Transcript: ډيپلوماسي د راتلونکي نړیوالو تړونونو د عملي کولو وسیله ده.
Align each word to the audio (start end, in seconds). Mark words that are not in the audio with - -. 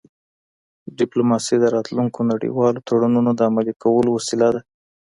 ډيپلوماسي 0.97 1.55
د 1.59 1.65
راتلونکي 1.75 2.21
نړیوالو 2.31 2.85
تړونونو 2.87 3.31
د 3.35 3.41
عملي 3.49 3.73
کولو 3.83 4.09
وسیله 4.17 4.47
ده. 4.53 4.61